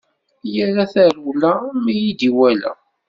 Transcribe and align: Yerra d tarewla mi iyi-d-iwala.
Yerra 0.53 0.83
d 0.87 0.91
tarewla 0.93 1.53
mi 1.83 1.93
iyi-d-iwala. 1.97 2.71